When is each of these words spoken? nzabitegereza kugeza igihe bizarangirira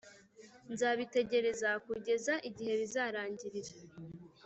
nzabitegereza 0.71 1.69
kugeza 1.85 2.33
igihe 2.49 2.73
bizarangirira 2.81 3.73